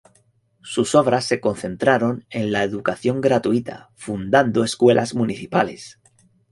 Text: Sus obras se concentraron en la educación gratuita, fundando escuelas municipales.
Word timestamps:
Sus 0.63 0.95
obras 0.95 1.25
se 1.25 1.39
concentraron 1.39 2.25
en 2.31 2.51
la 2.51 2.63
educación 2.63 3.21
gratuita, 3.21 3.91
fundando 3.95 4.63
escuelas 4.63 5.13
municipales. 5.13 5.99